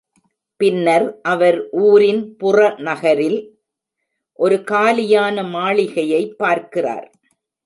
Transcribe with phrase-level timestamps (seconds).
[0.59, 1.69] பின்னர் அவர்
[1.71, 3.39] ஊரின் புறநகரில்
[4.39, 7.07] ஒரு காலியான மாளிகையைப் பார்க்கிறார்.